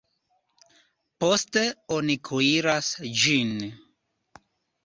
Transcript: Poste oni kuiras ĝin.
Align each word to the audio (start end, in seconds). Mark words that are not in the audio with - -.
Poste 1.25 1.63
oni 1.97 2.17
kuiras 2.31 2.91
ĝin. 3.25 3.55